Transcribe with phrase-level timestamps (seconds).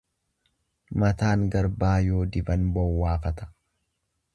[1.03, 3.53] Mataan garbaa yoo diban bowwaafata.